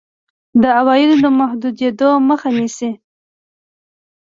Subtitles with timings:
[0.61, 2.91] د عوایدو د محدودېدو مخه نیسي.